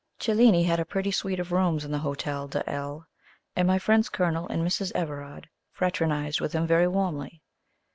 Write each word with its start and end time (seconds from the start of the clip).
Cellini 0.17 0.63
had 0.63 0.79
a 0.79 0.83
pretty 0.83 1.11
suite 1.11 1.39
of 1.39 1.51
rooms 1.51 1.85
in 1.85 1.91
the 1.91 1.99
Hotel 1.99 2.47
de 2.47 2.67
L, 2.67 3.05
and 3.55 3.67
my 3.67 3.77
friends 3.77 4.09
Colonel 4.09 4.47
and 4.47 4.65
Mrs. 4.67 4.91
Everard 4.95 5.47
fraternized 5.71 6.41
with 6.41 6.53
him 6.53 6.65
very 6.65 6.87
warmly. 6.87 7.43